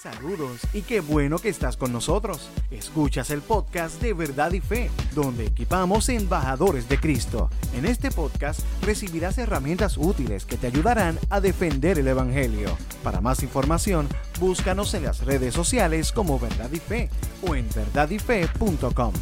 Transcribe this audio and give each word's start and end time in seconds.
Saludos 0.00 0.62
y 0.72 0.80
qué 0.80 1.00
bueno 1.00 1.36
que 1.36 1.50
estás 1.50 1.76
con 1.76 1.92
nosotros. 1.92 2.50
Escuchas 2.70 3.28
el 3.28 3.42
podcast 3.42 4.00
de 4.00 4.14
Verdad 4.14 4.50
y 4.52 4.60
Fe, 4.60 4.88
donde 5.14 5.44
equipamos 5.44 6.08
embajadores 6.08 6.88
de 6.88 6.96
Cristo. 6.96 7.50
En 7.76 7.84
este 7.84 8.10
podcast 8.10 8.60
recibirás 8.82 9.36
herramientas 9.36 9.98
útiles 9.98 10.46
que 10.46 10.56
te 10.56 10.68
ayudarán 10.68 11.18
a 11.28 11.42
defender 11.42 11.98
el 11.98 12.08
Evangelio. 12.08 12.78
Para 13.04 13.20
más 13.20 13.42
información, 13.42 14.08
búscanos 14.40 14.94
en 14.94 15.04
las 15.04 15.22
redes 15.26 15.52
sociales 15.52 16.12
como 16.12 16.38
Verdad 16.38 16.70
y 16.72 16.78
Fe 16.78 17.10
o 17.46 17.54
en 17.54 17.66
verdadyfe.com. 17.68 19.12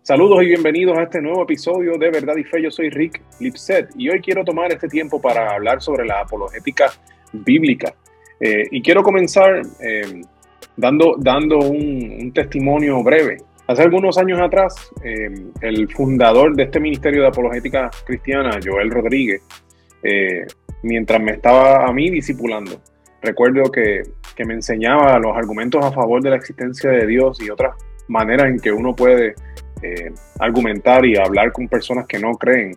Saludos 0.00 0.42
y 0.42 0.46
bienvenidos 0.46 0.96
a 0.96 1.02
este 1.02 1.20
nuevo 1.20 1.42
episodio 1.42 1.98
de 1.98 2.10
Verdad 2.10 2.36
y 2.38 2.44
Fe. 2.44 2.62
Yo 2.62 2.70
soy 2.70 2.88
Rick 2.88 3.20
Lipset 3.40 3.90
y 3.94 4.08
hoy 4.08 4.22
quiero 4.22 4.42
tomar 4.42 4.72
este 4.72 4.88
tiempo 4.88 5.20
para 5.20 5.50
hablar 5.50 5.82
sobre 5.82 6.06
la 6.06 6.22
apologética 6.22 6.90
bíblica. 7.34 7.94
Eh, 8.44 8.66
y 8.72 8.82
quiero 8.82 9.04
comenzar 9.04 9.62
eh, 9.78 10.20
dando, 10.76 11.14
dando 11.16 11.58
un, 11.58 12.32
testimonio 12.34 13.00
breve. 13.04 13.36
Hace 13.68 13.82
algunos 13.82 14.18
años 14.18 14.40
atrás, 14.40 14.90
eh, 15.04 15.30
el 15.60 15.88
fundador 15.88 16.56
de 16.56 16.64
este 16.64 16.80
Ministerio 16.80 17.22
de 17.22 17.28
Apologética 17.28 17.88
Cristiana, 18.04 18.58
Joel 18.62 18.90
Rodríguez, 18.90 19.42
mientras 20.82 21.22
me 21.22 21.32
estaba 21.32 21.86
a 21.86 21.92
mí 21.92 22.10
discipulando, 22.10 22.80
recuerdo 23.22 23.70
que, 23.70 24.02
que, 24.34 24.44
me 24.44 24.54
enseñaba 24.54 25.16
los 25.20 25.36
argumentos 25.36 25.84
a 25.84 25.92
favor 25.92 26.20
de 26.20 26.30
la 26.30 26.36
existencia 26.36 26.90
de 26.90 27.06
Dios 27.06 27.40
y 27.40 27.48
otras 27.48 27.76
maneras 28.08 28.48
en 28.48 28.58
que 28.58 28.72
uno 28.72 28.96
puede 28.96 29.36
argumentar 30.40 31.06
y 31.06 31.16
hablar 31.16 31.52
con 31.52 31.68
personas 31.68 32.06
que 32.08 32.18
no 32.18 32.32
creen. 32.32 32.72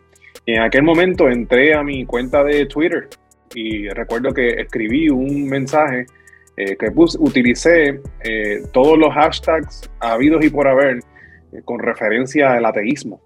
En 0.45 0.61
aquel 0.61 0.83
momento 0.83 1.27
entré 1.27 1.73
a 1.73 1.81
mi 1.81 2.05
cuenta 2.05 2.43
de 2.43 2.67
Twitter 2.67 3.09
y 3.53 3.87
recuerdo 3.89 4.33
que 4.33 4.61
escribí 4.61 5.09
un 5.09 5.47
mensaje 5.47 6.05
eh, 6.57 6.77
que 6.77 6.89
utilicé 7.19 7.99
eh, 8.23 8.63
todos 8.71 8.97
los 8.97 9.13
hashtags 9.13 9.89
habidos 9.99 10.43
y 10.45 10.49
por 10.49 10.67
haber 10.67 10.99
eh, 11.51 11.61
con 11.65 11.79
referencia 11.79 12.53
al 12.53 12.65
ateísmo. 12.65 13.21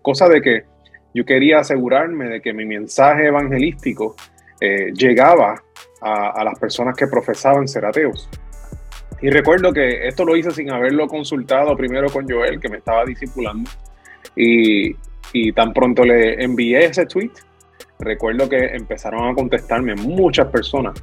cosa 0.00 0.28
de 0.28 0.40
que 0.40 0.64
yo 1.14 1.24
quería 1.24 1.60
asegurarme 1.60 2.26
de 2.26 2.40
que 2.40 2.52
mi 2.52 2.64
mensaje 2.64 3.26
evangelístico 3.26 4.16
llegaba 4.94 5.62
a, 6.00 6.30
a, 6.30 6.44
las 6.44 6.58
personas 6.58 6.96
que 6.96 7.06
profesaban 7.06 7.68
ser 7.68 7.84
ateos. 7.84 8.30
Y 9.20 9.28
recuerdo 9.28 9.72
que 9.72 10.08
esto 10.08 10.24
lo 10.24 10.36
hice 10.36 10.50
sin 10.52 10.70
haberlo 10.70 11.06
consultado 11.08 11.76
primero 11.76 12.08
con 12.08 12.28
Joel, 12.28 12.60
que 12.60 12.68
me 12.68 12.78
estaba 12.78 13.04
discipulando. 13.04 13.70
Y, 14.36 14.96
y 15.32 15.52
tan 15.52 15.72
pronto 15.72 16.04
le 16.04 16.42
envié 16.42 16.86
ese 16.86 17.06
tweet, 17.06 17.32
recuerdo 17.98 18.48
que 18.48 18.58
empezaron 18.58 19.28
a 19.28 19.34
contestarme 19.34 19.94
muchas 19.94 20.48
personas 20.48 20.94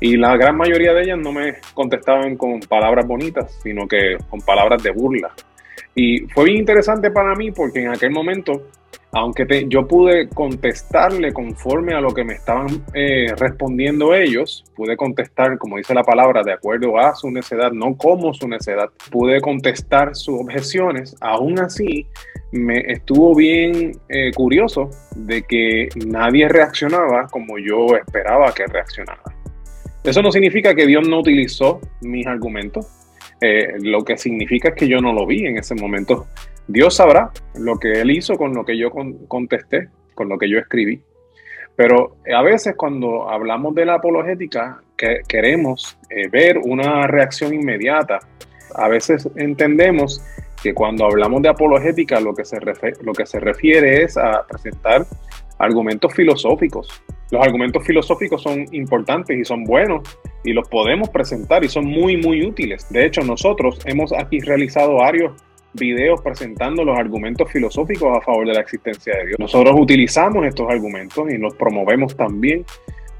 y 0.00 0.16
la 0.16 0.36
gran 0.36 0.56
mayoría 0.56 0.92
de 0.92 1.02
ellas 1.02 1.18
no 1.18 1.32
me 1.32 1.56
contestaban 1.74 2.36
con 2.36 2.60
palabras 2.60 3.06
bonitas, 3.06 3.58
sino 3.62 3.86
que 3.86 4.16
con 4.28 4.40
palabras 4.40 4.82
de 4.82 4.90
burla. 4.90 5.32
Y 5.94 6.20
fue 6.28 6.46
bien 6.46 6.58
interesante 6.58 7.10
para 7.10 7.34
mí 7.34 7.52
porque 7.52 7.82
en 7.82 7.88
aquel 7.88 8.10
momento, 8.10 8.68
aunque 9.12 9.66
yo 9.68 9.86
pude 9.86 10.28
contestarle 10.30 11.34
conforme 11.34 11.92
a 11.94 12.00
lo 12.00 12.14
que 12.14 12.24
me 12.24 12.32
estaban 12.32 12.82
eh, 12.94 13.26
respondiendo 13.36 14.14
ellos, 14.14 14.64
pude 14.74 14.96
contestar, 14.96 15.58
como 15.58 15.76
dice 15.76 15.92
la 15.92 16.02
palabra, 16.02 16.42
de 16.42 16.54
acuerdo 16.54 16.98
a 16.98 17.14
su 17.14 17.30
necedad, 17.30 17.72
no 17.72 17.94
como 17.96 18.32
su 18.32 18.48
necedad, 18.48 18.88
pude 19.10 19.42
contestar 19.42 20.16
sus 20.16 20.40
objeciones, 20.40 21.14
aún 21.20 21.60
así 21.60 22.06
me 22.52 22.80
estuvo 22.90 23.34
bien 23.34 23.92
eh, 24.08 24.30
curioso 24.34 24.88
de 25.14 25.42
que 25.42 25.90
nadie 26.06 26.48
reaccionaba 26.48 27.26
como 27.28 27.58
yo 27.58 27.94
esperaba 27.96 28.52
que 28.54 28.66
reaccionara. 28.66 29.22
Eso 30.04 30.22
no 30.22 30.32
significa 30.32 30.74
que 30.74 30.86
Dios 30.86 31.06
no 31.06 31.20
utilizó 31.20 31.80
mis 32.00 32.26
argumentos, 32.26 32.86
eh, 33.42 33.74
lo 33.80 34.04
que 34.04 34.16
significa 34.16 34.70
es 34.70 34.74
que 34.74 34.88
yo 34.88 35.00
no 35.00 35.12
lo 35.12 35.26
vi 35.26 35.46
en 35.46 35.58
ese 35.58 35.74
momento. 35.74 36.26
Dios 36.68 36.96
sabrá 36.96 37.30
lo 37.54 37.78
que 37.78 38.00
Él 38.00 38.10
hizo 38.10 38.36
con 38.36 38.54
lo 38.54 38.64
que 38.64 38.78
yo 38.78 38.90
contesté, 39.28 39.88
con 40.14 40.28
lo 40.28 40.38
que 40.38 40.48
yo 40.48 40.58
escribí. 40.58 41.02
Pero 41.76 42.16
a 42.34 42.42
veces 42.42 42.74
cuando 42.76 43.30
hablamos 43.30 43.74
de 43.74 43.86
la 43.86 43.94
apologética, 43.94 44.82
que 45.02 45.22
queremos 45.26 45.98
eh, 46.10 46.28
ver 46.28 46.58
una 46.58 47.06
reacción 47.08 47.52
inmediata. 47.52 48.20
A 48.74 48.88
veces 48.88 49.28
entendemos 49.36 50.22
que 50.62 50.74
cuando 50.74 51.04
hablamos 51.04 51.42
de 51.42 51.48
apologética 51.48 52.20
lo 52.20 52.34
que 52.34 52.44
se, 52.44 52.58
lo 53.02 53.12
que 53.12 53.26
se 53.26 53.40
refiere 53.40 54.04
es 54.04 54.16
a 54.16 54.46
presentar 54.46 55.04
argumentos 55.58 56.14
filosóficos. 56.14 57.02
Los 57.32 57.42
argumentos 57.42 57.84
filosóficos 57.84 58.42
son 58.42 58.66
importantes 58.72 59.36
y 59.36 59.44
son 59.44 59.64
buenos 59.64 60.02
y 60.44 60.52
los 60.52 60.68
podemos 60.68 61.08
presentar 61.08 61.64
y 61.64 61.68
son 61.68 61.86
muy, 61.86 62.16
muy 62.16 62.46
útiles. 62.46 62.86
De 62.90 63.06
hecho, 63.06 63.22
nosotros 63.22 63.80
hemos 63.86 64.12
aquí 64.12 64.38
realizado 64.40 64.96
varios 64.96 65.32
videos 65.74 66.20
presentando 66.20 66.84
los 66.84 66.98
argumentos 66.98 67.50
filosóficos 67.50 68.16
a 68.16 68.20
favor 68.20 68.46
de 68.46 68.54
la 68.54 68.60
existencia 68.60 69.16
de 69.16 69.26
Dios. 69.26 69.38
Nosotros 69.38 69.74
utilizamos 69.78 70.46
estos 70.46 70.70
argumentos 70.70 71.30
y 71.32 71.38
los 71.38 71.54
promovemos 71.54 72.16
también, 72.16 72.64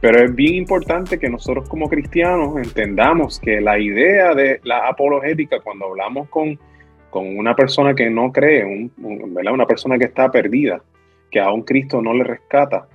pero 0.00 0.24
es 0.24 0.34
bien 0.34 0.54
importante 0.54 1.18
que 1.18 1.28
nosotros 1.28 1.68
como 1.68 1.88
cristianos 1.88 2.56
entendamos 2.56 3.40
que 3.40 3.60
la 3.60 3.78
idea 3.78 4.34
de 4.34 4.60
la 4.64 4.88
apologética, 4.88 5.60
cuando 5.60 5.86
hablamos 5.86 6.28
con 6.28 6.58
con 7.12 7.36
una 7.36 7.54
persona 7.54 7.94
que 7.94 8.08
no 8.08 8.32
cree, 8.32 8.90
una 8.96 9.66
persona 9.66 9.98
que 9.98 10.06
está 10.06 10.30
perdida, 10.30 10.82
que 11.30 11.40
a 11.40 11.52
un 11.52 11.62
Cristo 11.62 12.00
no 12.00 12.14
le 12.14 12.24
rescata. 12.24 12.88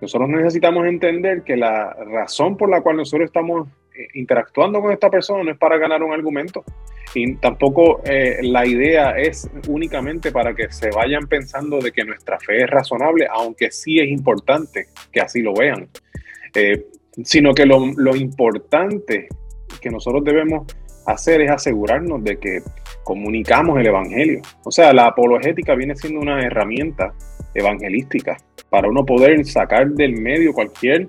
Nosotros 0.00 0.28
necesitamos 0.28 0.86
entender 0.86 1.42
que 1.42 1.56
la 1.56 1.92
razón 1.92 2.56
por 2.56 2.70
la 2.70 2.82
cual 2.82 2.98
nosotros 2.98 3.26
estamos 3.26 3.68
interactuando 4.14 4.80
con 4.80 4.92
esta 4.92 5.10
persona 5.10 5.42
no 5.42 5.50
es 5.50 5.58
para 5.58 5.78
ganar 5.78 6.02
un 6.02 6.12
argumento 6.12 6.64
y 7.14 7.36
tampoco 7.36 8.02
eh, 8.04 8.38
la 8.42 8.66
idea 8.66 9.18
es 9.18 9.48
únicamente 9.68 10.30
para 10.32 10.54
que 10.54 10.70
se 10.70 10.90
vayan 10.90 11.26
pensando 11.26 11.78
de 11.78 11.92
que 11.92 12.04
nuestra 12.04 12.38
fe 12.38 12.62
es 12.64 12.70
razonable, 12.70 13.26
aunque 13.30 13.70
sí 13.70 13.98
es 13.98 14.08
importante 14.08 14.88
que 15.10 15.20
así 15.20 15.42
lo 15.42 15.54
vean, 15.54 15.88
eh, 16.54 16.86
sino 17.24 17.54
que 17.54 17.66
lo, 17.66 17.92
lo 17.96 18.14
importante 18.14 19.28
que 19.80 19.90
nosotros 19.90 20.24
debemos 20.24 20.66
hacer 21.06 21.40
es 21.40 21.50
asegurarnos 21.50 22.22
de 22.22 22.36
que 22.36 22.60
comunicamos 23.02 23.78
el 23.78 23.86
Evangelio. 23.86 24.42
O 24.64 24.70
sea, 24.70 24.92
la 24.92 25.06
apologética 25.06 25.74
viene 25.74 25.96
siendo 25.96 26.20
una 26.20 26.44
herramienta 26.44 27.14
evangelística 27.54 28.36
para 28.68 28.88
uno 28.88 29.04
poder 29.06 29.44
sacar 29.46 29.88
del 29.88 30.20
medio 30.20 30.52
cualquier 30.52 31.08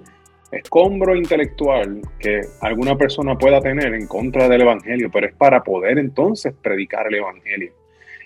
escombro 0.51 1.15
intelectual 1.15 2.01
que 2.19 2.41
alguna 2.61 2.97
persona 2.97 3.37
pueda 3.37 3.61
tener 3.61 3.93
en 3.93 4.07
contra 4.07 4.47
del 4.47 4.61
Evangelio, 4.61 5.09
pero 5.11 5.27
es 5.27 5.33
para 5.33 5.63
poder 5.63 5.99
entonces 5.99 6.53
predicar 6.61 7.07
el 7.07 7.15
Evangelio. 7.15 7.71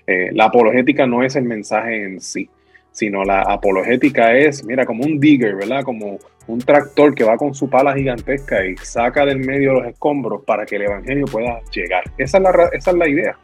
Eh, 0.07 0.29
la 0.33 0.45
apologética 0.45 1.05
no 1.05 1.23
es 1.23 1.35
el 1.35 1.43
mensaje 1.43 2.03
en 2.03 2.21
sí, 2.21 2.49
sino 2.91 3.23
la 3.23 3.41
apologética 3.41 4.35
es, 4.35 4.63
mira, 4.63 4.85
como 4.85 5.03
un 5.03 5.19
digger, 5.19 5.55
¿verdad? 5.55 5.83
Como 5.83 6.19
un 6.47 6.59
tractor 6.59 7.15
que 7.15 7.23
va 7.23 7.37
con 7.37 7.53
su 7.53 7.69
pala 7.69 7.95
gigantesca 7.95 8.65
y 8.65 8.75
saca 8.77 9.25
del 9.25 9.39
medio 9.39 9.73
los 9.73 9.87
escombros 9.87 10.43
para 10.43 10.65
que 10.65 10.75
el 10.75 10.83
Evangelio 10.83 11.25
pueda 11.25 11.61
llegar. 11.71 12.03
Esa 12.17 12.37
es 12.37 12.43
la, 12.43 12.69
esa 12.73 12.91
es 12.91 12.97
la 12.97 13.07
idea. 13.07 13.37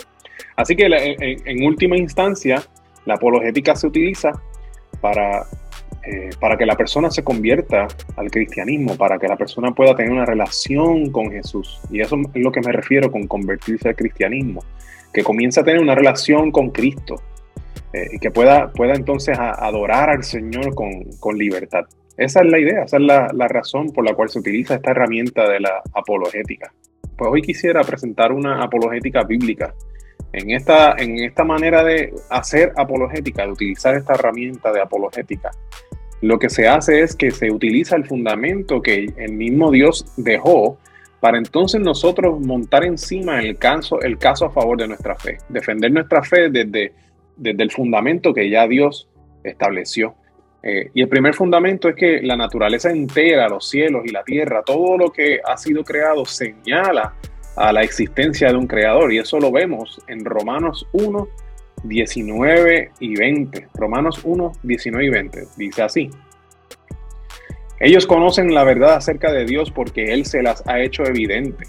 Así 0.55 0.75
que 0.75 0.87
en, 1.45 1.65
última 1.65 1.97
instancia, 1.97 2.61
la 3.05 3.15
apologética 3.15 3.75
se 3.75 3.87
utiliza 3.87 4.31
para, 4.99 5.45
eh, 6.03 6.29
para 6.39 6.57
que 6.57 6.65
la 6.65 6.75
persona 6.75 7.11
se 7.11 7.23
convierta 7.23 7.87
al 8.15 8.31
cristianismo, 8.31 8.95
para 8.95 9.19
que 9.19 9.27
la 9.27 9.35
persona 9.35 9.71
pueda 9.71 9.95
tener 9.95 10.11
una 10.11 10.25
relación 10.25 11.11
con 11.11 11.31
Jesús. 11.31 11.81
Y 11.91 11.99
eso 12.01 12.17
es 12.33 12.41
lo 12.41 12.51
que 12.51 12.61
me 12.61 12.71
refiero 12.71 13.11
con 13.11 13.27
convertirse 13.27 13.89
al 13.89 13.95
cristianismo, 13.95 14.63
que 15.13 15.23
comience 15.23 15.59
a 15.59 15.63
tener 15.63 15.81
una 15.81 15.95
relación 15.95 16.51
con 16.51 16.69
Cristo 16.69 17.15
eh, 17.93 18.07
y 18.13 18.19
que 18.19 18.31
pueda, 18.31 18.71
pueda 18.71 18.93
entonces 18.93 19.37
adorar 19.37 20.09
al 20.09 20.23
Señor 20.23 20.73
con, 20.73 21.37
libertad. 21.37 21.85
Esa 22.17 22.41
es 22.41 22.47
la 22.51 22.59
idea, 22.59 22.83
esa 22.83 22.97
es 22.97 23.03
la, 23.03 23.29
la 23.33 23.47
razón 23.47 23.91
por 23.91 24.05
la 24.05 24.13
cual 24.13 24.29
se 24.29 24.39
utiliza 24.39 24.75
esta 24.75 24.91
herramienta 24.91 25.49
de 25.49 25.59
la 25.59 25.81
apologética. 25.93 26.73
Pues 27.17 27.29
hoy 27.31 27.41
quisiera 27.41 27.81
presentar 27.83 28.31
una 28.31 28.63
apologética 28.63 29.23
bíblica 29.23 29.73
en 30.33 30.51
esta, 30.51 30.95
en 30.97 31.19
esta 31.19 31.43
manera 31.43 31.83
de 31.83 32.13
hacer 32.29 32.71
apologética, 32.77 33.45
de 33.45 33.51
utilizar 33.51 33.95
esta 33.95 34.13
herramienta 34.13 34.71
de 34.71 34.81
apologética, 34.81 35.51
lo 36.21 36.39
que 36.39 36.49
se 36.49 36.67
hace 36.67 37.01
es 37.01 37.15
que 37.15 37.31
se 37.31 37.51
utiliza 37.51 37.95
el 37.95 38.05
fundamento 38.05 38.81
que 38.81 39.13
el 39.17 39.33
mismo 39.33 39.71
Dios 39.71 40.05
dejó 40.17 40.77
para 41.19 41.37
entonces 41.37 41.81
nosotros 41.81 42.39
montar 42.39 42.85
encima 42.85 43.41
el 43.41 43.57
caso, 43.57 44.01
el 44.01 44.17
caso 44.17 44.45
a 44.45 44.51
favor 44.51 44.77
de 44.77 44.87
nuestra 44.87 45.15
fe, 45.15 45.37
defender 45.49 45.91
nuestra 45.91 46.23
fe 46.23 46.49
desde, 46.49 46.93
desde 47.35 47.63
el 47.63 47.71
fundamento 47.71 48.33
que 48.33 48.49
ya 48.49 48.67
Dios 48.67 49.09
estableció. 49.43 50.15
Eh, 50.61 50.89
y 50.93 51.01
el 51.01 51.07
primer 51.07 51.33
fundamento 51.33 51.89
es 51.89 51.95
que 51.95 52.21
la 52.21 52.35
naturaleza 52.35 52.91
entera, 52.91 53.47
los 53.47 53.69
cielos 53.69 54.03
y 54.05 54.11
la 54.11 54.23
tierra, 54.23 54.61
todo 54.65 54.97
lo 54.97 55.11
que 55.11 55.39
ha 55.45 55.57
sido 55.57 55.83
creado 55.83 56.25
señala 56.25 57.13
a 57.55 57.73
la 57.73 57.81
existencia 57.81 58.49
de 58.49 58.55
un 58.55 58.67
creador. 58.67 59.11
Y 59.11 59.19
eso 59.19 59.39
lo 59.39 59.51
vemos 59.51 60.01
en 60.07 60.23
Romanos 60.23 60.87
1, 60.93 61.27
19 61.83 62.91
y 62.99 63.15
20. 63.15 63.67
Romanos 63.73 64.21
1, 64.23 64.51
19 64.63 65.05
y 65.05 65.09
20. 65.09 65.43
Dice 65.57 65.81
así. 65.81 66.09
Ellos 67.79 68.05
conocen 68.05 68.53
la 68.53 68.63
verdad 68.63 68.95
acerca 68.95 69.31
de 69.31 69.45
Dios 69.45 69.71
porque 69.71 70.13
Él 70.13 70.25
se 70.25 70.41
las 70.41 70.67
ha 70.67 70.81
hecho 70.81 71.05
evidente, 71.05 71.65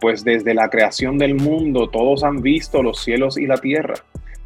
pues 0.00 0.22
desde 0.22 0.52
la 0.52 0.68
creación 0.68 1.16
del 1.16 1.34
mundo 1.34 1.88
todos 1.88 2.24
han 2.24 2.42
visto 2.42 2.82
los 2.82 3.02
cielos 3.02 3.38
y 3.38 3.46
la 3.46 3.56
tierra. 3.56 3.94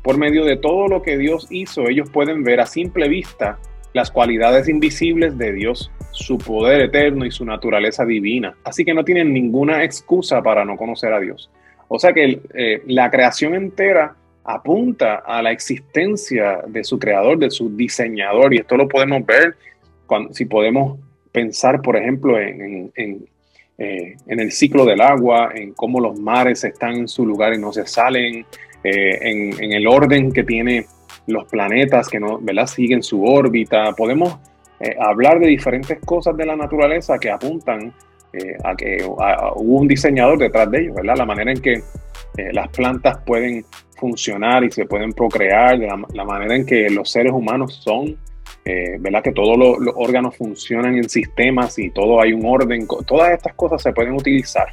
Por 0.02 0.18
medio 0.18 0.44
de 0.44 0.56
todo 0.56 0.86
lo 0.86 1.02
que 1.02 1.18
Dios 1.18 1.48
hizo, 1.50 1.88
ellos 1.88 2.08
pueden 2.10 2.44
ver 2.44 2.60
a 2.60 2.66
simple 2.66 3.08
vista 3.08 3.58
las 3.92 4.10
cualidades 4.12 4.68
invisibles 4.68 5.36
de 5.36 5.52
Dios, 5.52 5.90
su 6.12 6.38
poder 6.38 6.80
eterno 6.80 7.26
y 7.26 7.32
su 7.32 7.44
naturaleza 7.44 8.04
divina. 8.04 8.54
Así 8.64 8.84
que 8.84 8.94
no 8.94 9.04
tienen 9.04 9.32
ninguna 9.32 9.82
excusa 9.82 10.42
para 10.42 10.64
no 10.64 10.76
conocer 10.76 11.12
a 11.12 11.20
Dios. 11.20 11.50
O 11.88 11.98
sea 11.98 12.12
que 12.12 12.40
eh, 12.54 12.82
la 12.86 13.10
creación 13.10 13.54
entera 13.54 14.14
apunta 14.44 15.16
a 15.16 15.42
la 15.42 15.50
existencia 15.50 16.62
de 16.66 16.84
su 16.84 16.98
creador, 16.98 17.38
de 17.38 17.50
su 17.50 17.74
diseñador, 17.76 18.54
y 18.54 18.58
esto 18.58 18.76
lo 18.76 18.88
podemos 18.88 19.24
ver 19.26 19.56
cuando, 20.06 20.32
si 20.32 20.44
podemos 20.44 20.98
pensar, 21.32 21.80
por 21.82 21.96
ejemplo, 21.96 22.38
en, 22.38 22.90
en, 22.94 23.24
eh, 23.78 24.16
el 24.26 24.52
ciclo 24.52 24.84
del 24.84 25.00
agua, 25.00 25.50
en 25.54 25.72
cómo 25.72 26.00
los 26.00 26.18
mares 26.18 26.64
están 26.64 26.96
en 26.96 27.08
su 27.08 27.24
lugar 27.24 27.54
y 27.54 27.58
no 27.58 27.72
se 27.72 27.86
salen, 27.86 28.44
eh, 28.82 29.18
en, 29.22 29.72
el 29.72 29.86
orden 29.86 30.32
que 30.32 30.42
tiene 30.42 30.86
los 31.26 31.44
planetas 31.46 32.08
que 32.08 32.18
no, 32.18 32.38
¿verdad? 32.40 32.66
siguen 32.66 33.02
su 33.02 33.24
órbita. 33.24 33.92
Podemos 33.92 34.38
eh, 34.80 34.96
hablar 34.98 35.38
de 35.38 35.46
diferentes 35.46 35.98
cosas 36.00 36.36
de 36.36 36.46
la 36.46 36.56
naturaleza 36.56 37.18
que 37.18 37.30
apuntan 37.30 37.92
a 38.62 38.76
que 38.76 39.04
hubo 39.04 39.80
un 39.80 39.88
diseñador 39.88 40.38
detrás 40.38 40.70
de 40.70 40.82
ellos, 40.82 40.94
¿verdad? 40.94 41.16
La 41.16 41.26
manera 41.26 41.50
en 41.50 41.60
que 41.60 41.82
eh, 42.48 42.52
las 42.52 42.68
plantas 42.68 43.18
pueden 43.24 43.64
funcionar 43.96 44.64
y 44.64 44.70
se 44.70 44.86
pueden 44.86 45.12
procrear, 45.12 45.78
la, 45.78 46.24
manera 46.24 46.56
en 46.56 46.64
que 46.64 46.88
los 46.88 47.10
seres 47.10 47.32
humanos 47.32 47.80
son, 47.84 48.16
¿verdad? 49.00 49.22
Que 49.22 49.32
todos 49.32 49.58
los, 49.58 49.94
órganos 49.94 50.36
funcionan 50.36 50.96
en 50.96 51.08
sistemas 51.08 51.78
y 51.78 51.90
todo 51.90 52.20
hay 52.20 52.32
un 52.32 52.46
orden. 52.46 52.86
Todas 53.06 53.32
estas 53.32 53.54
cosas 53.54 53.82
se 53.82 53.92
pueden 53.92 54.14
utilizar 54.14 54.68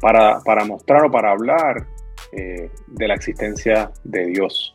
para, 0.00 0.40
para 0.40 0.64
mostrar 0.64 1.04
o 1.04 1.10
para 1.10 1.32
hablar 1.32 1.86
de 2.32 3.08
la 3.08 3.14
existencia 3.14 3.90
de 4.04 4.26
Dios. 4.26 4.72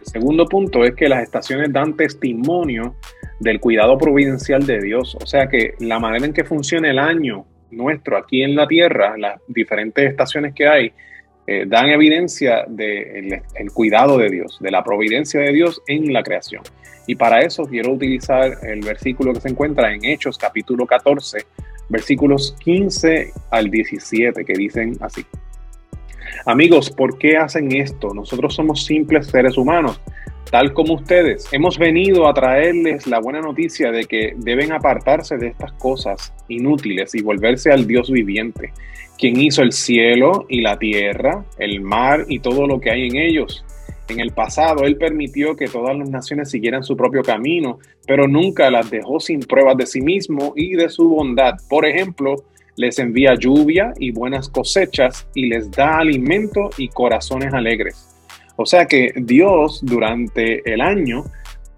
El 0.00 0.06
segundo 0.06 0.46
punto 0.46 0.84
es 0.84 0.94
que 0.94 1.08
las 1.08 1.22
estaciones 1.22 1.72
dan 1.72 1.96
testimonio 1.96 2.94
del 3.40 3.60
cuidado 3.60 3.98
providencial 3.98 4.64
de 4.66 4.80
Dios. 4.80 5.16
O 5.20 5.26
sea 5.26 5.48
que 5.48 5.74
la 5.80 5.98
manera 5.98 6.26
en 6.26 6.32
que 6.32 6.44
funciona 6.44 6.90
el 6.90 6.98
año 6.98 7.46
nuestro 7.70 8.16
aquí 8.16 8.42
en 8.42 8.54
la 8.54 8.66
Tierra, 8.66 9.16
las 9.16 9.40
diferentes 9.46 10.08
estaciones 10.08 10.54
que 10.54 10.66
hay, 10.66 10.92
eh, 11.46 11.64
dan 11.66 11.88
evidencia 11.88 12.64
del 12.68 13.40
cuidado 13.72 14.18
de 14.18 14.28
Dios, 14.28 14.58
de 14.60 14.70
la 14.70 14.84
providencia 14.84 15.40
de 15.40 15.52
Dios 15.52 15.82
en 15.86 16.12
la 16.12 16.22
creación. 16.22 16.62
Y 17.06 17.14
para 17.14 17.40
eso 17.40 17.64
quiero 17.64 17.92
utilizar 17.92 18.58
el 18.62 18.80
versículo 18.80 19.32
que 19.32 19.40
se 19.40 19.48
encuentra 19.48 19.94
en 19.94 20.04
Hechos 20.04 20.36
capítulo 20.36 20.86
14, 20.86 21.38
versículos 21.88 22.54
15 22.62 23.32
al 23.50 23.70
17, 23.70 24.44
que 24.44 24.52
dicen 24.52 24.92
así. 25.00 25.24
Amigos, 26.44 26.90
¿por 26.90 27.16
qué 27.18 27.38
hacen 27.38 27.72
esto? 27.74 28.12
Nosotros 28.12 28.54
somos 28.54 28.84
simples 28.84 29.28
seres 29.28 29.56
humanos, 29.56 30.00
tal 30.50 30.72
como 30.72 30.94
ustedes. 30.94 31.52
Hemos 31.52 31.78
venido 31.78 32.28
a 32.28 32.34
traerles 32.34 33.06
la 33.06 33.20
buena 33.20 33.40
noticia 33.40 33.90
de 33.90 34.04
que 34.04 34.34
deben 34.36 34.72
apartarse 34.72 35.36
de 35.36 35.48
estas 35.48 35.72
cosas 35.72 36.32
inútiles 36.48 37.14
y 37.14 37.22
volverse 37.22 37.70
al 37.70 37.86
Dios 37.86 38.10
viviente, 38.10 38.72
quien 39.18 39.40
hizo 39.40 39.62
el 39.62 39.72
cielo 39.72 40.46
y 40.48 40.60
la 40.62 40.78
tierra, 40.78 41.44
el 41.58 41.80
mar 41.80 42.24
y 42.28 42.40
todo 42.40 42.66
lo 42.66 42.80
que 42.80 42.90
hay 42.90 43.06
en 43.08 43.16
ellos. 43.16 43.64
En 44.08 44.20
el 44.20 44.32
pasado, 44.32 44.84
Él 44.84 44.96
permitió 44.96 45.54
que 45.54 45.66
todas 45.66 45.96
las 45.96 46.08
naciones 46.08 46.50
siguieran 46.50 46.82
su 46.82 46.96
propio 46.96 47.22
camino, 47.22 47.78
pero 48.06 48.26
nunca 48.26 48.70
las 48.70 48.90
dejó 48.90 49.20
sin 49.20 49.40
pruebas 49.40 49.76
de 49.76 49.86
sí 49.86 50.00
mismo 50.00 50.54
y 50.56 50.76
de 50.76 50.88
su 50.88 51.10
bondad. 51.10 51.54
Por 51.68 51.84
ejemplo, 51.84 52.36
les 52.76 52.98
envía 52.98 53.34
lluvia 53.34 53.92
y 53.98 54.12
buenas 54.12 54.48
cosechas 54.48 55.28
y 55.34 55.46
les 55.46 55.70
da 55.70 55.98
alimento 55.98 56.70
y 56.78 56.88
corazones 56.88 57.52
alegres. 57.52 58.07
O 58.60 58.66
sea 58.66 58.86
que 58.86 59.12
Dios 59.14 59.80
durante 59.84 60.68
el 60.68 60.80
año 60.80 61.24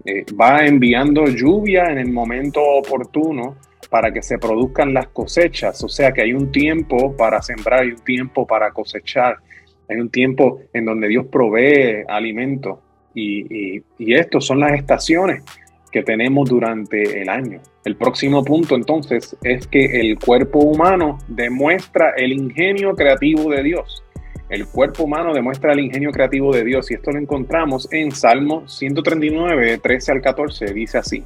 eh, 0.03 0.25
va 0.33 0.65
enviando 0.65 1.27
lluvia 1.27 1.91
en 1.91 1.99
el 1.99 2.11
momento 2.11 2.59
oportuno 2.59 3.55
para 3.91 4.11
que 4.11 4.23
se 4.23 4.39
produzcan 4.39 4.91
las 4.91 5.09
cosechas. 5.09 5.83
O 5.83 5.87
sea 5.87 6.11
que 6.11 6.23
hay 6.23 6.33
un 6.33 6.51
tiempo 6.51 7.15
para 7.15 7.39
sembrar 7.43 7.85
y 7.85 7.91
un 7.91 7.99
tiempo 7.99 8.47
para 8.47 8.71
cosechar. 8.71 9.37
Hay 9.87 9.97
un 9.97 10.09
tiempo 10.09 10.61
en 10.73 10.85
donde 10.85 11.07
Dios 11.07 11.27
provee 11.27 12.03
alimento. 12.07 12.81
Y, 13.13 13.75
y, 13.75 13.83
y 13.99 14.15
estos 14.15 14.47
son 14.47 14.59
las 14.61 14.73
estaciones 14.73 15.43
que 15.91 16.01
tenemos 16.01 16.49
durante 16.49 17.21
el 17.21 17.29
año. 17.29 17.61
El 17.85 17.95
próximo 17.95 18.43
punto 18.43 18.75
entonces 18.75 19.37
es 19.43 19.67
que 19.67 20.01
el 20.01 20.17
cuerpo 20.17 20.57
humano 20.57 21.19
demuestra 21.27 22.15
el 22.17 22.33
ingenio 22.33 22.95
creativo 22.95 23.51
de 23.51 23.61
Dios. 23.61 24.03
El 24.51 24.67
cuerpo 24.67 25.03
humano 25.03 25.33
demuestra 25.33 25.71
el 25.71 25.79
ingenio 25.79 26.11
creativo 26.11 26.53
de 26.53 26.65
Dios 26.65 26.91
y 26.91 26.95
esto 26.95 27.11
lo 27.11 27.19
encontramos 27.19 27.87
en 27.89 28.11
Salmo 28.11 28.67
139, 28.67 29.77
13 29.77 30.11
al 30.11 30.21
14. 30.21 30.73
Dice 30.73 30.97
así, 30.97 31.23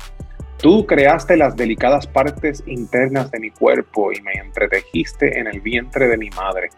Tú 0.62 0.86
creaste 0.86 1.36
las 1.36 1.56
delicadas 1.56 2.06
partes 2.06 2.64
internas 2.68 3.32
de 3.32 3.40
mi 3.40 3.50
cuerpo 3.50 4.12
y 4.12 4.22
me 4.22 4.34
entretejiste 4.34 5.40
en 5.40 5.48
el 5.48 5.60
vientre 5.60 6.08
de 6.08 6.18
mi 6.20 6.30
madre. 6.30 6.70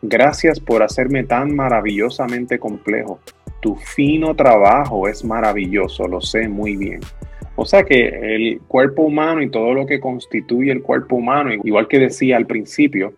Gracias 0.00 0.60
por 0.60 0.84
hacerme 0.84 1.24
tan 1.24 1.56
maravillosamente 1.56 2.60
complejo. 2.60 3.18
Tu 3.60 3.74
fino 3.74 4.36
trabajo 4.36 5.08
es 5.08 5.24
maravilloso, 5.24 6.06
lo 6.06 6.20
sé 6.20 6.48
muy 6.48 6.76
bien. 6.76 7.00
O 7.56 7.64
sea 7.64 7.82
que 7.82 8.06
el 8.06 8.60
cuerpo 8.68 9.02
humano 9.02 9.42
y 9.42 9.50
todo 9.50 9.74
lo 9.74 9.86
que 9.86 9.98
constituye 9.98 10.70
el 10.70 10.82
cuerpo 10.82 11.16
humano, 11.16 11.50
igual 11.64 11.88
que 11.88 11.98
decía 11.98 12.36
al 12.36 12.46
principio, 12.46 13.12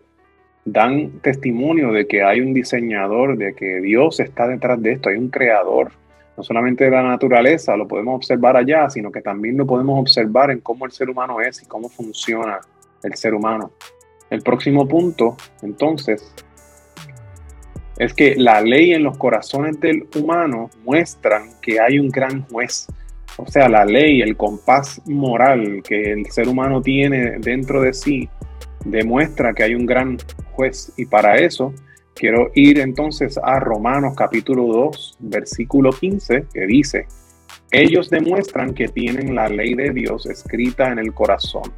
dan 0.71 1.19
testimonio 1.21 1.91
de 1.91 2.07
que 2.07 2.23
hay 2.23 2.41
un 2.41 2.53
diseñador, 2.53 3.37
de 3.37 3.53
que 3.53 3.81
Dios 3.81 4.19
está 4.19 4.47
detrás 4.47 4.81
de 4.81 4.93
esto, 4.93 5.09
hay 5.09 5.17
un 5.17 5.29
creador. 5.29 5.91
No 6.37 6.43
solamente 6.43 6.85
de 6.85 6.91
la 6.91 7.03
naturaleza 7.03 7.75
lo 7.75 7.87
podemos 7.87 8.15
observar 8.15 8.55
allá, 8.55 8.89
sino 8.89 9.11
que 9.11 9.21
también 9.21 9.57
lo 9.57 9.65
podemos 9.65 9.99
observar 9.99 10.51
en 10.51 10.59
cómo 10.59 10.85
el 10.85 10.91
ser 10.91 11.09
humano 11.09 11.41
es 11.41 11.61
y 11.61 11.65
cómo 11.65 11.89
funciona 11.89 12.59
el 13.03 13.15
ser 13.15 13.33
humano. 13.33 13.71
El 14.29 14.41
próximo 14.41 14.87
punto, 14.87 15.35
entonces, 15.61 16.33
es 17.97 18.13
que 18.13 18.35
la 18.35 18.61
ley 18.61 18.93
en 18.93 19.03
los 19.03 19.17
corazones 19.17 19.79
del 19.79 20.07
humano 20.15 20.69
muestran 20.85 21.49
que 21.61 21.79
hay 21.79 21.99
un 21.99 22.09
gran 22.09 22.43
juez 22.43 22.87
o 23.41 23.49
sea, 23.49 23.69
la 23.69 23.85
ley, 23.85 24.21
el 24.21 24.35
compás 24.35 25.01
moral 25.05 25.81
que 25.87 26.11
el 26.11 26.25
ser 26.29 26.49
humano 26.49 26.81
tiene 26.81 27.39
dentro 27.39 27.81
de 27.81 27.93
sí, 27.93 28.27
demuestra 28.85 29.53
que 29.53 29.63
hay 29.63 29.75
un 29.75 29.85
gran 29.85 30.17
juez. 30.51 30.91
Y 30.97 31.05
para 31.05 31.35
eso 31.37 31.73
quiero 32.15 32.51
ir 32.55 32.79
entonces 32.79 33.39
a 33.41 33.59
Romanos 33.59 34.13
capítulo 34.15 34.65
2, 34.67 35.17
versículo 35.19 35.91
15, 35.91 36.45
que 36.53 36.65
dice, 36.65 37.07
ellos 37.71 38.09
demuestran 38.09 38.73
que 38.73 38.87
tienen 38.87 39.35
la 39.35 39.47
ley 39.47 39.75
de 39.75 39.91
Dios 39.91 40.25
escrita 40.25 40.91
en 40.91 40.99
el 40.99 41.13
corazón, 41.13 41.71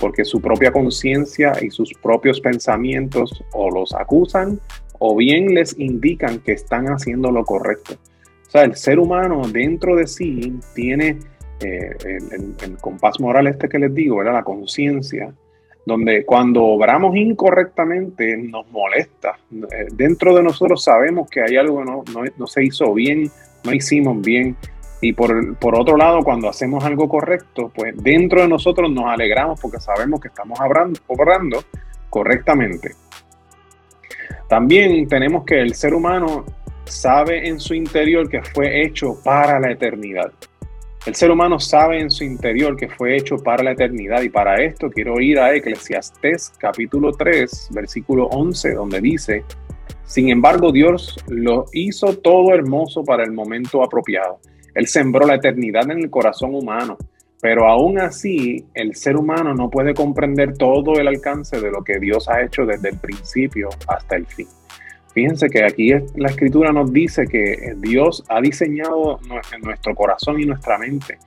porque 0.00 0.24
su 0.24 0.40
propia 0.40 0.72
conciencia 0.72 1.52
y 1.60 1.70
sus 1.70 1.92
propios 1.94 2.40
pensamientos 2.40 3.44
o 3.52 3.70
los 3.70 3.92
acusan 3.94 4.60
o 4.98 5.16
bien 5.16 5.52
les 5.52 5.76
indican 5.78 6.38
que 6.38 6.52
están 6.52 6.86
haciendo 6.86 7.32
lo 7.32 7.44
correcto. 7.44 7.94
O 8.46 8.50
sea, 8.52 8.62
el 8.62 8.76
ser 8.76 9.00
humano 9.00 9.42
dentro 9.48 9.96
de 9.96 10.06
sí 10.06 10.54
tiene 10.74 11.18
eh, 11.60 11.90
el, 12.62 12.76
compás 12.80 13.18
moral 13.18 13.46
este 13.48 13.68
que 13.68 13.78
les 13.78 13.92
digo, 13.92 14.18
¿verdad? 14.18 14.34
La 14.34 14.44
conciencia, 14.44 15.34
donde 15.84 16.24
cuando 16.24 16.64
obramos 16.64 17.16
incorrectamente 17.16 18.36
nos 18.36 18.70
molesta. 18.70 19.38
Eh, 19.52 19.86
dentro 19.92 20.34
de 20.34 20.42
nosotros 20.42 20.84
sabemos 20.84 21.28
que 21.28 21.42
hay 21.42 21.56
algo 21.56 21.84
no, 21.84 22.04
no, 22.36 22.46
se 22.46 22.64
hizo 22.64 22.92
bien, 22.94 23.30
no 23.64 23.72
hicimos 23.72 24.20
bien. 24.20 24.56
Y 25.00 25.12
por, 25.12 25.56
por, 25.56 25.74
otro 25.74 25.96
lado, 25.96 26.22
cuando 26.22 26.48
hacemos 26.48 26.84
algo 26.84 27.08
correcto, 27.08 27.72
pues 27.74 27.94
dentro 27.96 28.42
de 28.42 28.48
nosotros 28.48 28.90
nos 28.92 29.06
alegramos 29.06 29.60
porque 29.60 29.80
sabemos 29.80 30.20
que 30.20 30.28
estamos 30.28 30.60
obrando, 30.60 31.00
obrando 31.08 31.64
correctamente. 32.08 32.92
También 34.48 35.08
tenemos 35.08 35.44
que 35.44 35.60
el 35.60 35.74
ser 35.74 35.94
humano 35.94 36.44
sabe 36.84 37.48
en 37.48 37.58
su 37.58 37.74
interior 37.74 38.28
que 38.28 38.42
fue 38.42 38.82
hecho 38.82 39.18
para 39.24 39.58
la 39.58 39.72
eternidad. 39.72 40.32
El 41.04 41.16
ser 41.16 41.32
humano 41.32 41.58
sabe 41.58 41.98
en 41.98 42.12
su 42.12 42.22
interior 42.22 42.76
que 42.76 42.88
fue 42.88 43.16
hecho 43.16 43.36
para 43.36 43.64
la 43.64 43.72
eternidad 43.72 44.22
y 44.22 44.28
para 44.28 44.62
esto 44.62 44.88
quiero 44.88 45.20
ir 45.20 45.40
a 45.40 45.52
Eclesiastés 45.52 46.52
capítulo 46.56 47.10
3, 47.10 47.70
versículo 47.72 48.26
11, 48.26 48.74
donde 48.74 49.00
dice, 49.00 49.44
sin 50.04 50.28
embargo 50.28 50.70
Dios 50.70 51.16
lo 51.26 51.64
hizo 51.72 52.16
todo 52.18 52.54
hermoso 52.54 53.02
para 53.02 53.24
el 53.24 53.32
momento 53.32 53.82
apropiado. 53.82 54.38
Él 54.76 54.86
sembró 54.86 55.26
la 55.26 55.34
eternidad 55.34 55.90
en 55.90 55.98
el 55.98 56.08
corazón 56.08 56.54
humano, 56.54 56.96
pero 57.40 57.66
aún 57.66 57.98
así 57.98 58.64
el 58.72 58.94
ser 58.94 59.16
humano 59.16 59.54
no 59.54 59.70
puede 59.70 59.94
comprender 59.94 60.56
todo 60.56 61.00
el 61.00 61.08
alcance 61.08 61.60
de 61.60 61.72
lo 61.72 61.82
que 61.82 61.98
Dios 61.98 62.28
ha 62.28 62.42
hecho 62.42 62.64
desde 62.64 62.90
el 62.90 62.98
principio 62.98 63.70
hasta 63.88 64.14
el 64.14 64.26
fin. 64.26 64.46
Fíjense 65.14 65.48
que 65.50 65.64
aquí 65.64 65.92
la 66.16 66.28
escritura 66.28 66.72
nos 66.72 66.92
dice 66.92 67.26
que 67.26 67.74
Dios 67.78 68.24
ha 68.28 68.40
diseñado 68.40 69.20
nuestro 69.62 69.94
corazón 69.94 70.40
y 70.40 70.46
nuestra 70.46 70.78
mente 70.78 71.18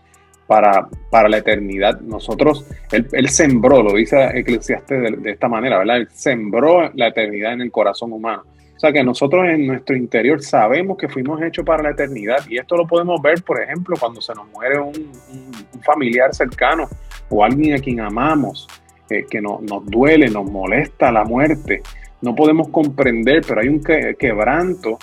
para, 0.47 0.87
para 1.09 1.29
la 1.29 1.37
eternidad. 1.37 1.99
Nosotros, 2.01 2.65
él, 2.91 3.29
sembró, 3.29 3.83
lo 3.83 3.93
dice 3.93 4.23
Eclesiastes 4.33 5.01
de, 5.01 5.11
de, 5.17 5.31
esta 5.31 5.47
manera, 5.47 5.77
¿verdad? 5.77 5.97
Él 5.97 6.07
sembró 6.11 6.91
la 6.93 7.07
eternidad 7.07 7.53
en 7.53 7.61
el 7.61 7.71
corazón 7.71 8.11
humano. 8.11 8.43
O 8.75 8.79
sea 8.79 8.91
que 8.91 9.03
nosotros 9.03 9.45
en 9.47 9.67
nuestro 9.67 9.95
interior 9.95 10.43
sabemos 10.43 10.97
que 10.97 11.07
fuimos 11.07 11.41
hechos 11.41 11.65
para 11.65 11.81
la 11.81 11.91
eternidad 11.91 12.39
y 12.49 12.57
esto 12.57 12.75
lo 12.75 12.85
podemos 12.85 13.21
ver, 13.21 13.41
por 13.41 13.61
ejemplo, 13.61 13.95
cuando 13.97 14.19
se 14.19 14.35
nos 14.35 14.47
muere 14.49 14.79
un, 14.79 15.11
familiar 15.81 16.33
cercano 16.35 16.89
o 17.29 17.43
alguien 17.43 17.75
a 17.75 17.79
quien 17.79 18.01
amamos, 18.01 18.67
eh, 19.09 19.25
que 19.29 19.39
no, 19.39 19.59
nos 19.61 19.85
duele, 19.85 20.29
nos 20.29 20.49
molesta 20.49 21.11
la 21.11 21.23
muerte. 21.23 21.83
No 22.25 22.34
podemos 22.34 22.70
comprender, 22.70 23.44
pero 23.48 23.62
hay 23.62 23.67
un 23.67 23.84
quebranto 23.84 24.98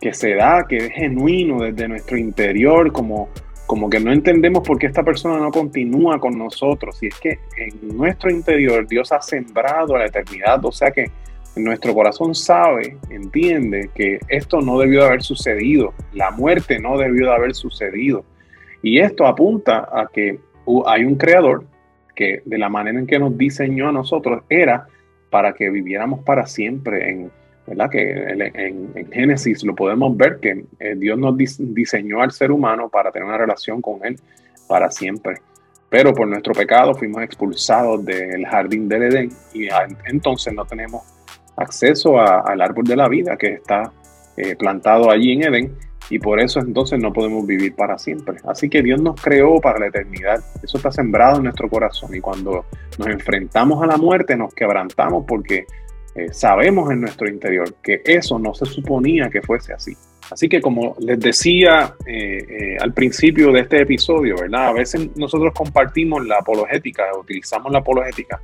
que 0.00 0.14
se 0.14 0.34
da, 0.34 0.64
que 0.68 0.76
es 0.76 0.92
genuino 0.92 1.58
desde 1.58 1.88
nuestro 1.88 2.16
interior, 2.16 2.92
como, 2.92 3.30
como 3.66 3.90
que 3.90 3.98
no 3.98 4.12
entendemos 4.12 4.62
por 4.62 4.78
qué 4.78 4.86
esta 4.86 5.02
persona 5.02 5.38
no 5.40 5.50
continúa 5.50 6.20
con 6.20 6.38
nosotros. 6.38 7.02
Y 7.02 7.08
es 7.08 7.18
que 7.18 7.40
en 7.56 7.96
nuestro 7.96 8.30
interior 8.30 8.86
Dios 8.86 9.10
ha 9.10 9.20
sembrado 9.20 9.96
la 9.96 10.06
eternidad, 10.06 10.64
o 10.64 10.70
sea 10.70 10.92
que 10.92 11.10
nuestro 11.56 11.92
corazón 11.92 12.32
sabe, 12.32 12.96
entiende 13.10 13.90
que 13.92 14.20
esto 14.28 14.60
no 14.60 14.78
debió 14.78 15.00
de 15.00 15.06
haber 15.06 15.22
sucedido, 15.24 15.94
la 16.12 16.30
muerte 16.30 16.78
no 16.78 16.96
debió 16.96 17.26
de 17.26 17.34
haber 17.34 17.54
sucedido. 17.56 18.24
Y 18.84 19.00
esto 19.00 19.26
apunta 19.26 19.88
a 19.92 20.06
que 20.12 20.38
hay 20.86 21.04
un 21.04 21.16
creador 21.16 21.64
que 22.14 22.42
de 22.44 22.58
la 22.58 22.68
manera 22.68 23.00
en 23.00 23.08
que 23.08 23.18
nos 23.18 23.36
diseñó 23.36 23.88
a 23.88 23.92
nosotros 23.92 24.44
era 24.48 24.86
para 25.36 25.52
que 25.52 25.68
viviéramos 25.68 26.20
para 26.20 26.46
siempre 26.46 27.10
en, 27.10 27.30
¿verdad? 27.66 27.90
Que 27.90 28.10
en, 28.10 29.12
Génesis 29.12 29.62
lo 29.64 29.74
podemos 29.74 30.16
ver 30.16 30.38
que 30.40 30.64
eh, 30.80 30.94
Dios 30.96 31.18
nos 31.18 31.36
diseñó 31.36 32.22
al 32.22 32.30
ser 32.30 32.50
humano 32.50 32.88
para 32.88 33.12
tener 33.12 33.28
una 33.28 33.36
relación 33.36 33.82
con 33.82 34.02
Él 34.02 34.18
para 34.66 34.90
siempre. 34.90 35.34
Pero 35.90 36.14
por 36.14 36.26
nuestro 36.26 36.54
pecado 36.54 36.94
fuimos 36.94 37.22
expulsados 37.22 38.02
del 38.06 38.46
jardín 38.46 38.88
del 38.88 39.02
Edén 39.02 39.30
y 39.52 39.68
entonces 40.06 40.54
no 40.54 40.64
tenemos 40.64 41.02
acceso 41.54 42.18
al 42.18 42.62
árbol 42.62 42.84
de 42.86 42.96
la 42.96 43.06
vida 43.06 43.36
que 43.36 43.48
está 43.48 43.92
eh, 44.38 44.56
plantado 44.56 45.10
allí 45.10 45.32
en 45.32 45.42
Edén 45.42 45.76
y 46.08 46.18
por 46.18 46.40
eso 46.40 46.60
entonces 46.60 47.00
no 47.00 47.12
podemos 47.12 47.46
vivir 47.46 47.74
para 47.74 47.98
siempre. 47.98 48.36
Así 48.46 48.68
que 48.68 48.82
Dios 48.82 49.00
nos 49.00 49.20
creó 49.20 49.60
para 49.60 49.78
la 49.78 49.88
eternidad. 49.88 50.42
Eso 50.62 50.76
está 50.76 50.92
sembrado 50.92 51.38
en 51.38 51.44
nuestro 51.44 51.68
corazón 51.68 52.14
y 52.14 52.20
cuando 52.20 52.64
nos 52.98 53.08
enfrentamos 53.08 53.82
a 53.82 53.86
la 53.86 53.96
muerte 53.96 54.36
nos 54.36 54.54
quebrantamos 54.54 55.24
porque 55.26 55.66
eh, 56.14 56.32
sabemos 56.32 56.90
en 56.90 57.00
nuestro 57.00 57.28
interior 57.28 57.74
que 57.82 58.02
eso 58.04 58.38
no 58.38 58.54
se 58.54 58.66
suponía 58.66 59.28
que 59.28 59.42
fuese 59.42 59.72
así. 59.72 59.96
Así 60.30 60.48
que 60.48 60.60
como 60.60 60.96
les 60.98 61.20
decía 61.20 61.94
eh, 62.06 62.76
al 62.80 62.92
principio 62.92 63.52
de 63.52 63.60
este 63.60 63.82
episodio, 63.82 64.36
¿verdad? 64.40 64.68
A 64.68 64.72
veces 64.72 65.16
nosotros 65.16 65.52
compartimos 65.54 66.26
la 66.26 66.38
apologética, 66.38 67.04
utilizamos 67.18 67.70
la 67.70 67.78
apologética, 67.78 68.40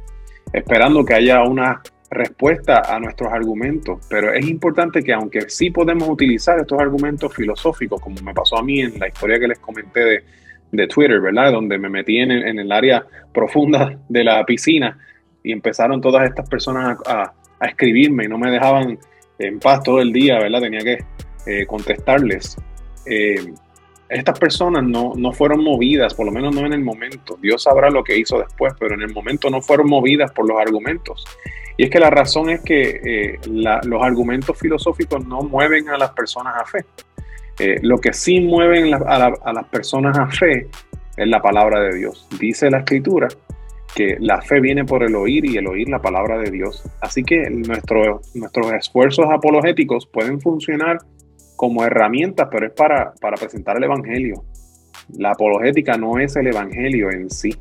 esperando 0.52 1.04
que 1.04 1.14
haya 1.14 1.42
una 1.42 1.82
respuesta 2.12 2.82
a 2.94 3.00
nuestros 3.00 3.32
argumentos, 3.32 4.06
pero 4.08 4.32
es 4.34 4.46
importante 4.46 5.02
que 5.02 5.14
aunque 5.14 5.48
sí 5.48 5.70
podemos 5.70 6.08
utilizar 6.08 6.58
estos 6.58 6.78
argumentos 6.78 7.34
filosóficos, 7.34 8.00
como 8.00 8.16
me 8.22 8.34
pasó 8.34 8.58
a 8.58 8.62
mí 8.62 8.80
en 8.80 8.98
la 8.98 9.08
historia 9.08 9.38
que 9.38 9.48
les 9.48 9.58
comenté 9.58 10.22
de, 10.70 10.86
Twitter, 10.88 11.20
¿verdad? 11.20 11.52
Donde 11.52 11.78
me 11.78 11.88
metí 11.90 12.18
en 12.18 12.30
el, 12.30 12.72
área 12.72 13.04
profunda 13.32 13.98
de 14.08 14.24
la 14.24 14.44
piscina 14.44 14.98
y 15.42 15.52
empezaron 15.52 16.00
todas 16.00 16.26
estas 16.26 16.48
personas 16.48 16.98
a, 17.06 17.32
escribirme 17.60 18.24
y 18.24 18.28
no 18.28 18.38
me 18.38 18.50
dejaban 18.50 18.98
en 19.38 19.60
paz 19.60 19.82
todo 19.84 20.00
el 20.00 20.12
día, 20.12 20.38
¿verdad? 20.38 20.60
Tenía 20.60 20.80
que 20.80 20.98
eh, 21.46 21.66
contestarles. 21.66 22.56
Eh, 23.06 23.52
estas 24.08 24.38
personas 24.38 24.82
no, 24.82 25.12
no, 25.14 25.32
fueron 25.32 25.62
movidas, 25.62 26.14
por 26.14 26.26
lo 26.26 26.32
menos 26.32 26.54
no 26.54 26.66
en 26.66 26.72
el 26.72 26.82
momento. 26.82 27.38
Dios 27.40 27.62
sabrá 27.62 27.88
lo 27.88 28.02
que 28.02 28.18
hizo 28.18 28.38
después, 28.38 28.72
pero 28.80 28.94
en 28.94 29.02
el 29.02 29.12
momento 29.12 29.48
no 29.50 29.60
fueron 29.60 29.88
movidas 29.88 30.32
por 30.32 30.48
los 30.48 30.58
argumentos. 30.58 31.24
Y 31.76 31.84
es 31.84 31.90
que 31.90 31.98
la 31.98 32.10
razón 32.10 32.50
es 32.50 32.60
que 32.62 33.00
eh, 33.04 33.38
los 33.46 34.02
argumentos 34.02 34.58
filosóficos 34.58 35.24
no 35.26 35.42
mueven 35.42 35.88
a 35.88 35.98
las 35.98 36.10
personas 36.10 36.54
a 36.56 36.64
fe. 36.64 36.84
Eh, 37.58 37.78
lo 37.82 37.98
que 37.98 38.12
sí 38.12 38.40
mueven 38.40 38.94
a, 38.94 39.52
las 39.52 39.66
personas 39.66 40.18
a 40.18 40.26
fe 40.26 40.68
es 41.16 41.28
la 41.28 41.40
palabra 41.40 41.80
de 41.80 41.96
Dios. 41.96 42.26
Dice 42.38 42.70
la 42.70 42.78
escritura 42.78 43.28
que 43.94 44.16
la 44.20 44.40
fe 44.40 44.60
viene 44.60 44.84
por 44.84 45.02
el 45.02 45.14
oír 45.14 45.44
y 45.44 45.58
el 45.58 45.66
oír 45.66 45.88
la 45.88 46.00
palabra 46.00 46.38
de 46.38 46.50
Dios. 46.50 46.82
Así 47.00 47.22
que 47.22 47.48
nuestros 47.50 48.72
esfuerzos 48.78 49.26
apologéticos 49.30 50.06
pueden 50.06 50.40
funcionar 50.40 50.98
como 51.56 51.84
herramientas, 51.84 52.48
pero 52.50 52.66
es 52.66 52.72
para, 52.72 53.12
para 53.20 53.36
presentar 53.36 53.76
el 53.76 53.84
Evangelio. 53.84 54.44
La 55.18 55.32
apologética 55.32 55.96
no 55.96 56.18
es 56.18 56.34
el 56.36 56.46
Evangelio 56.46 57.10
en 57.10 57.28
sí. 57.30 57.54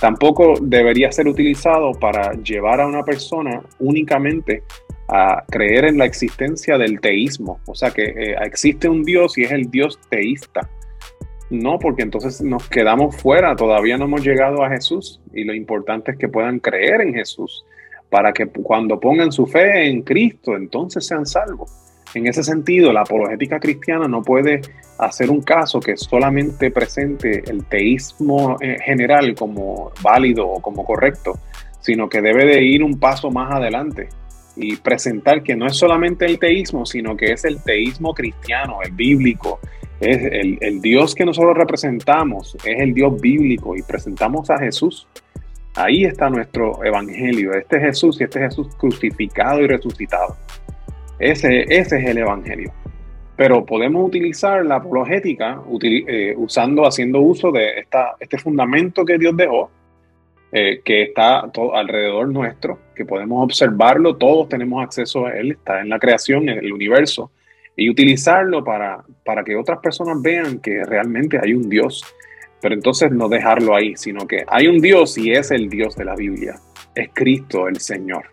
Tampoco 0.00 0.54
debería 0.60 1.10
ser 1.10 1.26
utilizado 1.26 1.92
para 1.92 2.32
llevar 2.34 2.80
a 2.80 2.86
una 2.86 3.02
persona 3.02 3.62
únicamente 3.80 4.62
a 5.08 5.44
creer 5.50 5.86
en 5.86 5.98
la 5.98 6.04
existencia 6.04 6.78
del 6.78 7.00
teísmo, 7.00 7.60
o 7.66 7.74
sea 7.74 7.90
que 7.90 8.04
eh, 8.04 8.36
existe 8.42 8.88
un 8.88 9.02
Dios 9.02 9.38
y 9.38 9.42
es 9.42 9.52
el 9.52 9.70
Dios 9.70 9.98
teísta. 10.10 10.68
No, 11.50 11.78
porque 11.78 12.02
entonces 12.02 12.42
nos 12.42 12.68
quedamos 12.68 13.16
fuera, 13.16 13.56
todavía 13.56 13.96
no 13.96 14.04
hemos 14.04 14.22
llegado 14.22 14.62
a 14.62 14.68
Jesús 14.68 15.20
y 15.32 15.44
lo 15.44 15.54
importante 15.54 16.12
es 16.12 16.18
que 16.18 16.28
puedan 16.28 16.58
creer 16.58 17.00
en 17.00 17.14
Jesús 17.14 17.64
para 18.10 18.32
que 18.32 18.46
cuando 18.46 19.00
pongan 19.00 19.32
su 19.32 19.46
fe 19.46 19.88
en 19.88 20.02
Cristo, 20.02 20.54
entonces 20.56 21.06
sean 21.06 21.24
salvos. 21.24 21.87
En 22.18 22.26
ese 22.26 22.42
sentido, 22.42 22.92
la 22.92 23.02
apologética 23.02 23.60
cristiana 23.60 24.08
no 24.08 24.22
puede 24.22 24.60
hacer 24.98 25.30
un 25.30 25.40
caso 25.40 25.78
que 25.78 25.96
solamente 25.96 26.72
presente 26.72 27.44
el 27.48 27.64
teísmo 27.66 28.56
eh, 28.60 28.76
general 28.84 29.36
como 29.36 29.92
válido 30.02 30.48
o 30.48 30.60
como 30.60 30.84
correcto, 30.84 31.38
sino 31.78 32.08
que 32.08 32.20
debe 32.20 32.44
de 32.44 32.64
ir 32.64 32.82
un 32.82 32.98
paso 32.98 33.30
más 33.30 33.52
adelante 33.52 34.08
y 34.56 34.74
presentar 34.74 35.44
que 35.44 35.54
no 35.54 35.66
es 35.66 35.76
solamente 35.76 36.26
el 36.26 36.40
teísmo, 36.40 36.84
sino 36.84 37.16
que 37.16 37.26
es 37.26 37.44
el 37.44 37.62
teísmo 37.62 38.12
cristiano, 38.12 38.80
el 38.82 38.90
bíblico, 38.90 39.60
es 40.00 40.18
el, 40.18 40.58
el 40.60 40.80
Dios 40.80 41.14
que 41.14 41.24
nosotros 41.24 41.56
representamos, 41.56 42.56
es 42.64 42.80
el 42.80 42.94
Dios 42.94 43.20
bíblico 43.20 43.76
y 43.76 43.82
presentamos 43.82 44.50
a 44.50 44.58
Jesús. 44.58 45.06
Ahí 45.76 46.04
está 46.04 46.28
nuestro 46.28 46.84
evangelio, 46.84 47.52
este 47.52 47.78
Jesús 47.78 48.20
y 48.20 48.24
este 48.24 48.40
Jesús 48.40 48.74
crucificado 48.76 49.60
y 49.60 49.68
resucitado. 49.68 50.36
Ese, 51.18 51.62
ese 51.68 51.98
es 51.98 52.06
el 52.06 52.18
Evangelio. 52.18 52.72
Pero 53.36 53.64
podemos 53.64 54.06
utilizar 54.06 54.64
la 54.64 54.76
apologética 54.76 55.60
eh, 55.82 56.34
usando, 56.36 56.86
haciendo 56.86 57.20
uso 57.20 57.52
de 57.52 57.78
esta, 57.78 58.16
este 58.18 58.38
fundamento 58.38 59.04
que 59.04 59.18
Dios 59.18 59.36
dejó, 59.36 59.70
eh, 60.50 60.80
que 60.84 61.02
está 61.02 61.48
todo 61.52 61.74
alrededor 61.76 62.28
nuestro, 62.28 62.78
que 62.94 63.04
podemos 63.04 63.44
observarlo, 63.44 64.16
todos 64.16 64.48
tenemos 64.48 64.82
acceso 64.82 65.26
a 65.26 65.32
él, 65.32 65.52
está 65.52 65.80
en 65.80 65.88
la 65.88 65.98
creación, 65.98 66.48
en 66.48 66.58
el 66.58 66.72
universo, 66.72 67.30
y 67.76 67.88
utilizarlo 67.88 68.64
para, 68.64 69.04
para 69.24 69.44
que 69.44 69.54
otras 69.54 69.78
personas 69.78 70.20
vean 70.20 70.58
que 70.58 70.84
realmente 70.84 71.38
hay 71.40 71.54
un 71.54 71.68
Dios. 71.68 72.04
Pero 72.60 72.74
entonces 72.74 73.12
no 73.12 73.28
dejarlo 73.28 73.76
ahí, 73.76 73.94
sino 73.94 74.26
que 74.26 74.44
hay 74.48 74.66
un 74.66 74.80
Dios 74.80 75.16
y 75.16 75.30
es 75.30 75.52
el 75.52 75.68
Dios 75.68 75.94
de 75.94 76.04
la 76.04 76.16
Biblia, 76.16 76.56
es 76.94 77.10
Cristo 77.14 77.68
el 77.68 77.78
Señor. 77.78 78.24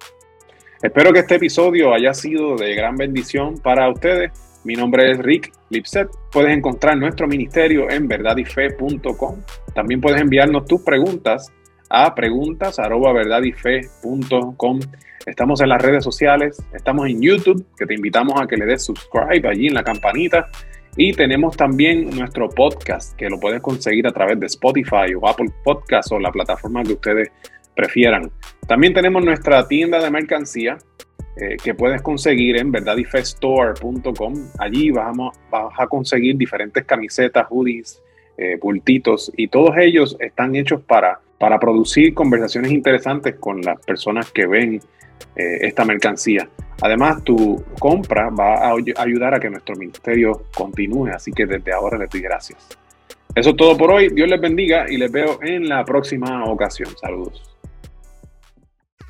Espero 0.81 1.13
que 1.13 1.19
este 1.19 1.35
episodio 1.35 1.93
haya 1.93 2.13
sido 2.13 2.55
de 2.55 2.75
gran 2.75 2.95
bendición 2.95 3.59
para 3.59 3.89
ustedes. 3.89 4.31
Mi 4.65 4.75
nombre 4.75 5.11
es 5.11 5.19
Rick 5.19 5.53
Lipset. 5.69 6.09
Puedes 6.31 6.55
encontrar 6.55 6.97
nuestro 6.97 7.27
ministerio 7.27 7.89
en 7.89 8.07
verdadyfe.com. 8.07 9.41
También 9.73 9.99
puedes 10.01 10.21
enviarnos 10.21 10.65
tus 10.65 10.81
preguntas 10.81 11.51
a 11.89 12.13
preguntas@verdadyfe.com. 12.13 14.79
Estamos 15.25 15.61
en 15.61 15.69
las 15.69 15.81
redes 15.81 16.03
sociales, 16.03 16.61
estamos 16.73 17.07
en 17.07 17.21
YouTube, 17.21 17.65
que 17.77 17.85
te 17.85 17.93
invitamos 17.95 18.37
a 18.39 18.45
que 18.45 18.57
le 18.57 18.65
des 18.65 18.83
subscribe 18.83 19.47
allí 19.47 19.67
en 19.67 19.75
la 19.75 19.83
campanita. 19.83 20.49
Y 20.97 21.13
tenemos 21.13 21.55
también 21.57 22.09
nuestro 22.09 22.49
podcast, 22.49 23.15
que 23.15 23.29
lo 23.29 23.39
puedes 23.39 23.61
conseguir 23.61 24.07
a 24.07 24.11
través 24.11 24.39
de 24.39 24.45
Spotify 24.45 25.15
o 25.19 25.27
Apple 25.27 25.49
Podcast 25.63 26.11
o 26.11 26.19
la 26.19 26.31
plataforma 26.31 26.83
que 26.83 26.93
ustedes 26.93 27.31
prefieran. 27.75 28.31
También 28.67 28.93
tenemos 28.93 29.23
nuestra 29.23 29.67
tienda 29.67 30.01
de 30.01 30.09
mercancía 30.09 30.77
eh, 31.37 31.57
que 31.61 31.73
puedes 31.73 32.01
conseguir 32.01 32.57
en 32.57 32.71
verdadifestore.com. 32.71 34.33
Allí 34.57 34.91
vamos, 34.91 35.37
vas 35.49 35.73
a 35.77 35.87
conseguir 35.87 36.37
diferentes 36.37 36.85
camisetas, 36.85 37.45
hoodies, 37.49 38.01
eh, 38.37 38.57
bultitos 38.61 39.31
y 39.35 39.47
todos 39.47 39.75
ellos 39.77 40.17
están 40.19 40.55
hechos 40.55 40.81
para, 40.81 41.19
para 41.37 41.59
producir 41.59 42.13
conversaciones 42.13 42.71
interesantes 42.71 43.35
con 43.35 43.61
las 43.61 43.79
personas 43.85 44.31
que 44.31 44.47
ven 44.47 44.81
eh, 45.35 45.57
esta 45.61 45.85
mercancía. 45.85 46.47
Además, 46.81 47.23
tu 47.23 47.63
compra 47.79 48.29
va 48.29 48.69
a 48.69 48.75
ayudar 48.97 49.33
a 49.33 49.39
que 49.39 49.49
nuestro 49.49 49.75
ministerio 49.75 50.43
continúe, 50.55 51.07
así 51.07 51.31
que 51.31 51.45
desde 51.45 51.73
ahora 51.73 51.97
les 51.97 52.09
doy 52.09 52.21
gracias. 52.21 52.77
Eso 53.33 53.49
es 53.49 53.55
todo 53.57 53.77
por 53.77 53.91
hoy. 53.91 54.09
Dios 54.09 54.29
les 54.29 54.39
bendiga 54.39 54.85
y 54.89 54.97
les 54.97 55.11
veo 55.11 55.39
en 55.41 55.67
la 55.67 55.83
próxima 55.83 56.45
ocasión. 56.45 56.89
Saludos. 56.97 57.54